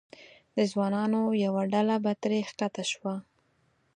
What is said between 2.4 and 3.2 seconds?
ښکته شوه.